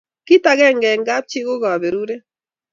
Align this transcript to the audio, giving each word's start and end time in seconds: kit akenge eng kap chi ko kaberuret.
kit 0.27 0.43
akenge 0.51 0.87
eng 0.93 1.05
kap 1.09 1.23
chi 1.29 1.39
ko 1.47 1.53
kaberuret. 1.63 2.23